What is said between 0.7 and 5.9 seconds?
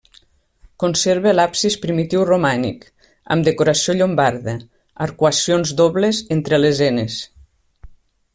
Conserva l'absis primitiu romànic, amb decoració llombarda: arcuacions